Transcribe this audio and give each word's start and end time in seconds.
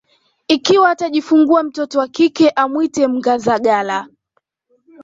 ikiwa 0.47 0.89
atajifungua 0.89 1.63
mtoto 1.63 1.99
wa 1.99 2.07
kike 2.07 2.49
amwite 2.49 3.07
Mnganzagala 3.07 4.07